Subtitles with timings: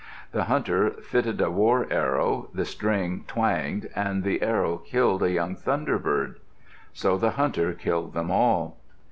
[0.31, 5.55] The hunter fitted a war arrow, the string twanged, and the arrow killed a young
[5.55, 6.39] thunderbird.
[6.91, 8.77] So the hunter killed them all.